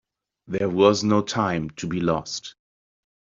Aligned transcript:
There 0.47 0.67
was 0.67 1.03
no 1.03 1.21
time 1.21 1.69
to 1.77 1.85
be 1.85 1.99
lost. 1.99 2.55